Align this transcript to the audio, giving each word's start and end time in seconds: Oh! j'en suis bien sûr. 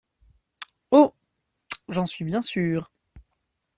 Oh! 0.89 1.13
j'en 1.87 2.07
suis 2.07 2.25
bien 2.25 2.41
sûr. 2.41 2.89